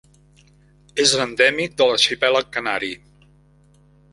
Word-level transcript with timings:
És 1.03 1.13
endèmic 1.25 1.77
de 1.81 1.87
l'arxipèlag 1.91 2.51
canari. 2.57 2.91